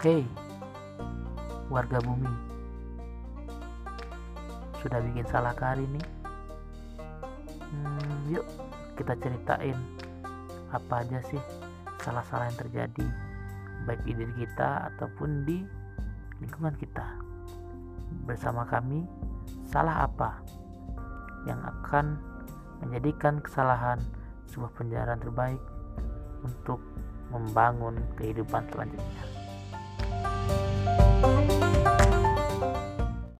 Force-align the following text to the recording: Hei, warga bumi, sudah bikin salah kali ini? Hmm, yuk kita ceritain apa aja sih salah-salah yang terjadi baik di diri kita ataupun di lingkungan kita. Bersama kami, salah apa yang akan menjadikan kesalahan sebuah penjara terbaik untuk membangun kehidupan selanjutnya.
Hei, 0.00 0.24
warga 1.68 2.00
bumi, 2.00 2.32
sudah 4.80 4.96
bikin 4.96 5.28
salah 5.28 5.52
kali 5.52 5.84
ini? 5.84 6.00
Hmm, 7.68 8.32
yuk 8.32 8.48
kita 8.96 9.12
ceritain 9.20 9.76
apa 10.72 11.04
aja 11.04 11.20
sih 11.28 11.36
salah-salah 12.00 12.48
yang 12.48 12.60
terjadi 12.64 13.06
baik 13.84 14.00
di 14.08 14.16
diri 14.16 14.34
kita 14.40 14.88
ataupun 14.88 15.44
di 15.44 15.60
lingkungan 16.40 16.72
kita. 16.80 17.20
Bersama 18.24 18.64
kami, 18.64 19.04
salah 19.68 20.08
apa 20.08 20.40
yang 21.44 21.60
akan 21.60 22.16
menjadikan 22.80 23.36
kesalahan 23.44 24.00
sebuah 24.48 24.72
penjara 24.80 25.12
terbaik 25.20 25.60
untuk 26.40 26.80
membangun 27.28 28.00
kehidupan 28.16 28.64
selanjutnya. 28.72 29.29